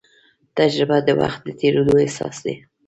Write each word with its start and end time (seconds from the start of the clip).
تجربه 0.57 0.97
د 1.07 1.09
وخت 1.21 1.39
د 1.45 1.47
تېرېدو 1.59 1.93
احساس 2.03 2.35
دی. 2.45 2.55